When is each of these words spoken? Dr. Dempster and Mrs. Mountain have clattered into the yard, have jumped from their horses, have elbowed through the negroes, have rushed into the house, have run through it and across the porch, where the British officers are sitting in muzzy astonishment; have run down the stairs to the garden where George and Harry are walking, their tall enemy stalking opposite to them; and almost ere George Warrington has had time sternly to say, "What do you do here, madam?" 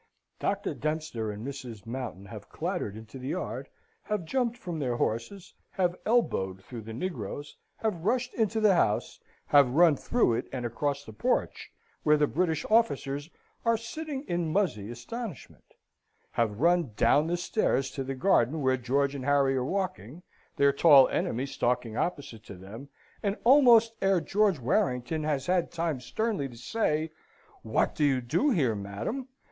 Dr. 0.39 0.73
Dempster 0.73 1.29
and 1.29 1.45
Mrs. 1.45 1.85
Mountain 1.85 2.25
have 2.25 2.49
clattered 2.49 2.97
into 2.97 3.19
the 3.19 3.27
yard, 3.27 3.69
have 4.01 4.25
jumped 4.25 4.57
from 4.57 4.79
their 4.79 4.95
horses, 4.95 5.53
have 5.69 5.95
elbowed 6.07 6.63
through 6.63 6.81
the 6.81 6.91
negroes, 6.91 7.55
have 7.77 8.03
rushed 8.03 8.33
into 8.33 8.59
the 8.59 8.73
house, 8.73 9.19
have 9.45 9.69
run 9.69 9.95
through 9.95 10.33
it 10.33 10.47
and 10.51 10.65
across 10.65 11.03
the 11.05 11.13
porch, 11.13 11.71
where 12.01 12.17
the 12.17 12.25
British 12.25 12.65
officers 12.71 13.29
are 13.63 13.77
sitting 13.77 14.23
in 14.23 14.51
muzzy 14.51 14.89
astonishment; 14.89 15.75
have 16.31 16.59
run 16.59 16.93
down 16.95 17.27
the 17.27 17.37
stairs 17.37 17.91
to 17.91 18.03
the 18.03 18.15
garden 18.15 18.63
where 18.63 18.77
George 18.77 19.13
and 19.13 19.25
Harry 19.25 19.55
are 19.55 19.63
walking, 19.63 20.23
their 20.55 20.73
tall 20.73 21.07
enemy 21.09 21.45
stalking 21.45 21.95
opposite 21.95 22.43
to 22.43 22.55
them; 22.55 22.89
and 23.21 23.37
almost 23.43 23.93
ere 24.01 24.19
George 24.19 24.57
Warrington 24.57 25.23
has 25.25 25.45
had 25.45 25.71
time 25.71 25.99
sternly 26.01 26.49
to 26.49 26.57
say, 26.57 27.11
"What 27.61 27.93
do 27.93 28.03
you 28.03 28.19
do 28.19 28.49
here, 28.49 28.73
madam?" 28.73 29.27